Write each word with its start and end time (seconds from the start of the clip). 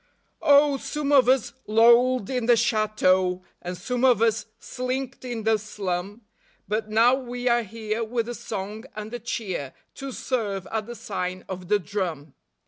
Oh, 0.41 0.77
some 0.77 1.11
of 1.11 1.29
us 1.29 1.53
lolled 1.67 2.27
in 2.31 2.47
the 2.47 2.57
chateau, 2.57 3.43
And 3.61 3.77
some 3.77 4.03
of 4.03 4.19
us 4.19 4.47
slinked 4.57 5.23
in 5.23 5.43
the 5.43 5.59
slum; 5.59 6.21
But 6.67 6.89
now 6.89 7.13
we 7.13 7.47
are 7.47 7.61
here 7.61 8.03
with 8.03 8.27
a 8.27 8.33
song 8.33 8.85
and 8.95 9.13
a 9.13 9.19
cheer 9.19 9.75
To 9.93 10.11
serve 10.11 10.65
at 10.71 10.87
the 10.87 10.95
sign 10.95 11.45
of 11.47 11.67
the 11.67 11.77
drum. 11.77 12.33